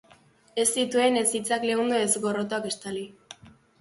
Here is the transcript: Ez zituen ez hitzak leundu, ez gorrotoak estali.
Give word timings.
Ez 0.61 0.65
zituen 0.83 1.19
ez 1.21 1.25
hitzak 1.39 1.67
leundu, 1.71 1.99
ez 2.07 2.17
gorrotoak 2.25 2.67
estali. 2.71 3.05